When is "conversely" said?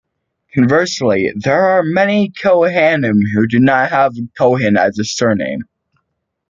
0.55-1.31